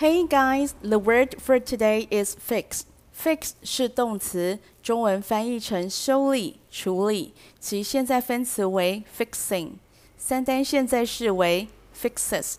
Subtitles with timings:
[0.00, 2.82] Hey guys, the word for today is fix.
[3.14, 9.76] Fix 是动词，中文翻译成修理、处理，其现在分词为 fixing。
[10.18, 12.56] 三单现在式为 fixes。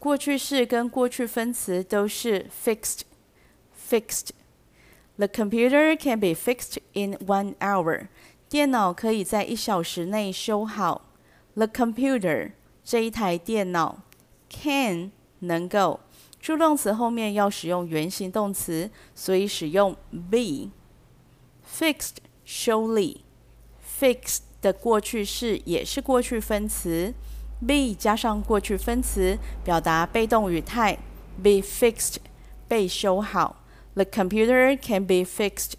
[0.00, 8.08] 过去式跟过去分词都是 fixed。fixed。The computer can be fixed in one hour.
[8.48, 11.02] 电脑可以在一小时内修好。
[11.54, 12.52] The computer
[12.84, 14.02] 这一台电脑
[14.50, 16.00] can 能够。
[16.41, 19.95] 助动词后面要使用原形动词，所以使用
[20.29, 20.71] be。
[21.79, 23.23] fixed 修理
[23.99, 27.13] ，fixed 的过去式也是过去分词
[27.65, 30.97] ，be 加上过去分词，表达被动语态
[31.41, 32.15] ，be fixed
[32.67, 33.63] 被修好。
[33.93, 35.73] The computer can be fixed，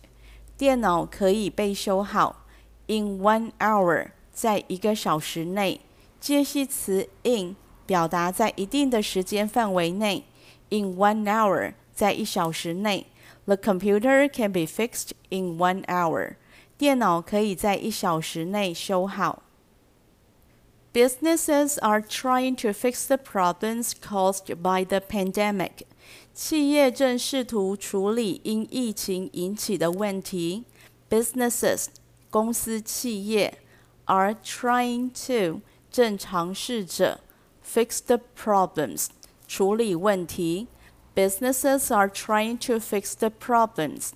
[0.56, 2.47] 电脑可以被修好。
[2.87, 5.81] In one hour 在一个小时内，
[6.20, 10.25] 介系词 in 表达在一定的时间范围内。
[10.72, 13.08] in one hour，在一小时内。
[13.46, 16.36] The computer can be fixed in one hour。
[16.78, 19.44] 电脑可以在一小时内修好。
[20.94, 25.86] Businesses are trying to fix the problems caused by the pandemic。
[26.34, 30.66] 企业正试图处理因疫情引起的问题。
[31.09, 31.88] Businesses
[32.30, 33.59] 公司企业
[34.06, 37.22] are trying to 正尝试着
[37.66, 39.08] fix the problems
[39.52, 40.67] 处理问题，
[41.16, 44.12] businesses are trying to fix the problems。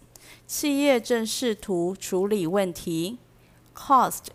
[0.45, 3.17] 企业正试图处理问题。
[3.73, 4.27] caused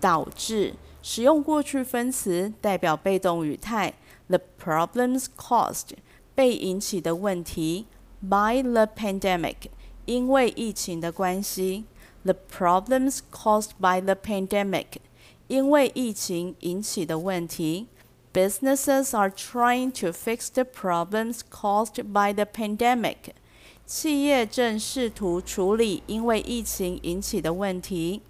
[0.00, 3.94] 导致，使用过去分词代表被动语态。
[4.28, 5.90] The problems caused
[6.34, 7.86] 被引起的问题
[8.20, 9.56] by the pandemic
[10.06, 11.84] 因为疫情的关系。
[12.24, 14.86] The problems caused by the pandemic
[15.48, 17.88] 因为疫情引起的问题。
[18.38, 23.34] Businesses are trying to fix the problems caused by the pandemic.
[23.86, 28.22] 企业正试图处理因为疫情引起的问题。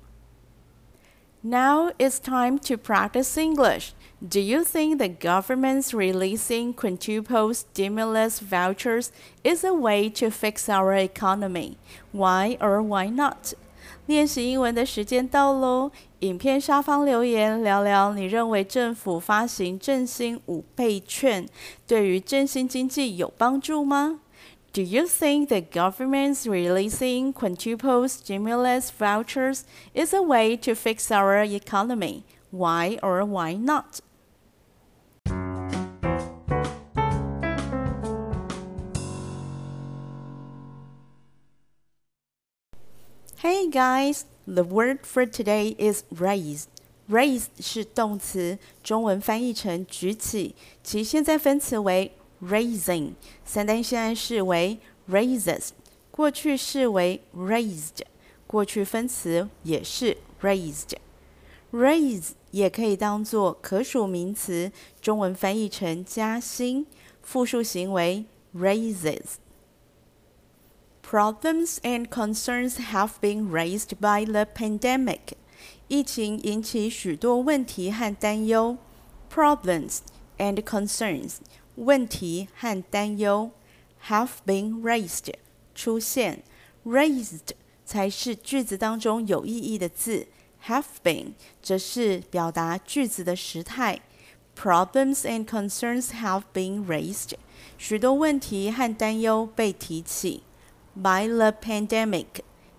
[1.47, 3.93] Now it's time to practice English.
[4.27, 9.11] Do you think the government's releasing quintuple stimulus vouchers
[9.43, 11.77] is a way to fix our economy?
[12.13, 13.53] Why or why not?
[14.10, 15.92] 练习英文的时间到喽！
[16.22, 21.48] 影片下方留言聊聊，你认为政府发行振兴五倍券
[21.86, 24.22] 对于振兴经济有帮助吗
[24.74, 29.62] ？Do you think the government's releasing quintuple stimulus vouchers
[29.94, 32.24] is a way to fix our economy?
[32.50, 34.00] Why or why not?
[43.60, 46.68] Hey guys, the word for today is raise.
[47.10, 55.72] Raise 是动词，中文翻译成举起，其现在分词为 raising，三单现在式为 raises，
[56.10, 58.00] 过去式为 raised，
[58.48, 60.94] 过去分词也是 raised。
[61.74, 64.72] Raise 也可以当做可数名词，
[65.02, 66.86] 中文翻译成加薪，
[67.22, 68.24] 复数行为
[68.56, 69.20] raises。
[71.09, 75.35] Problems and concerns have been raised by the pandemic.
[75.89, 78.79] 疫情引起许多问题和担忧。
[79.33, 79.99] Problems
[80.39, 81.37] and concerns
[81.77, 83.51] 问题和担忧
[84.09, 85.33] have been raised
[85.75, 86.43] 出现，
[86.85, 87.51] raised
[87.85, 90.27] 才是句子当中有意义的字，
[90.67, 91.33] have been
[91.63, 94.01] 则是表达句子的时态。
[94.57, 97.33] Problems and concerns have been raised，
[97.77, 100.43] 许多问题和担忧被提起。
[100.99, 102.27] By the pandemic，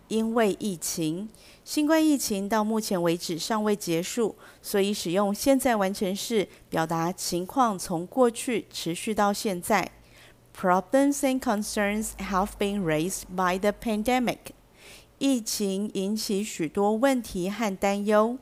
[0.08, 1.30] 因为疫情，
[1.64, 9.92] 新冠疫情到目前为止尚未结束，所以使用现在完成式表达情况从过去持续到现在。
[10.56, 14.54] Problems and concerns have been raised by the pandemic。
[15.18, 18.38] 疫情引起许多问题和担忧。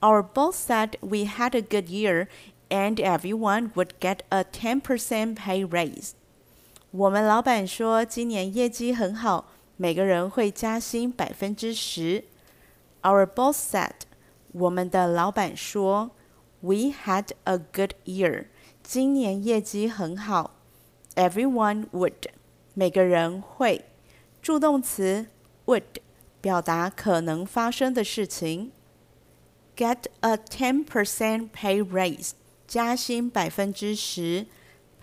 [0.00, 2.28] Our boss said we had a good year
[2.70, 6.12] and everyone would get a 10% pay raise.
[6.94, 12.24] 我们老板说今年业绩很好，每个人会加薪百分之十。
[13.02, 13.92] Our boss said，
[14.52, 16.10] 我们的老板说，
[16.60, 18.46] We had a good year，
[18.82, 20.56] 今年业绩很好。
[21.14, 22.28] Everyone would，
[22.74, 23.84] 每个人会。
[24.42, 25.26] 助动词
[25.66, 25.82] would
[26.40, 28.72] 表达可能发生的事情。
[29.76, 32.32] Get a ten percent pay raise，
[32.66, 34.46] 加薪百分之十。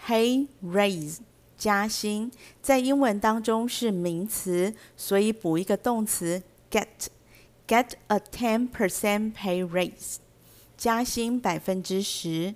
[0.06, 1.20] Pay raise。
[1.62, 10.20] 加薪在英文当中是名词，所以补一个动词 get。Get a ten percent pay raise，
[10.78, 12.56] 加薪百分之十。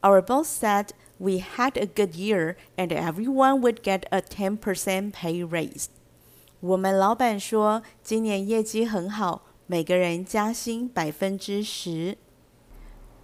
[0.00, 0.88] Our boss said
[1.18, 5.84] we had a good year and everyone would get a 10% pay raise.
[6.58, 12.18] 我们老板说今年业绩很好，每个人加薪百分之十。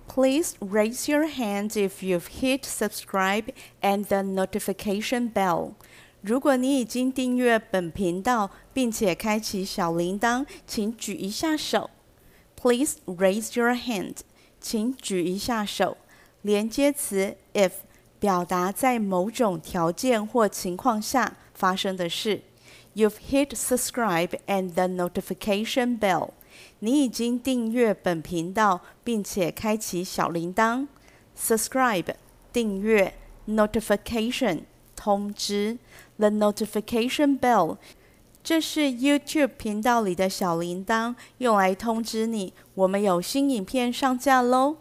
[0.08, 3.46] Please raise your hand if you've hit subscribe
[3.80, 5.72] and the notification bell.
[6.20, 11.90] 如果你已经订阅本频道，并且开启小铃铛，请举一下手。
[12.56, 14.18] Please raise your hand.
[14.60, 15.96] 请举一下手。
[16.42, 17.72] 连接词 if
[18.18, 22.42] 表达在某种条件或情况下发生的事。
[22.94, 26.30] You've hit subscribe and the notification bell.
[26.78, 30.86] 你已经订阅本频道，并且开启小铃铛。
[31.36, 32.14] Subscribe
[32.52, 33.14] 订阅，
[33.48, 34.60] notification
[34.94, 35.78] 通知，
[36.16, 37.78] the notification bell
[38.44, 44.76] 这是 YouTube 频道里的小铃铛，用来通知你我们有新影片上架喽。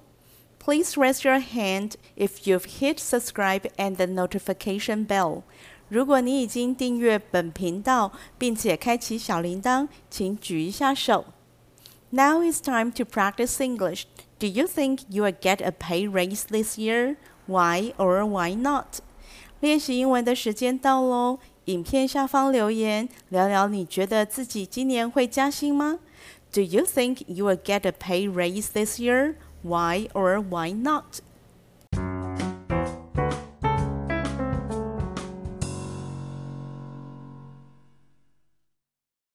[0.60, 5.42] Please raise your hand if you've hit subscribe and the notification bell.
[5.89, 11.25] 如果你已经订阅本频道，并且开启小铃铛，请举一下手。
[12.11, 14.05] Now it's time to practice English.
[14.39, 17.17] Do you think you will get a pay raise this year?
[17.47, 19.01] Why or why not?
[19.61, 21.39] 练习英文的时间到喽！
[21.65, 25.99] 影片下方留言聊聊，你觉得自己今年会加薪吗
[26.53, 29.35] ？Do you think you will get a pay raise this year?
[29.63, 31.21] Why or why not?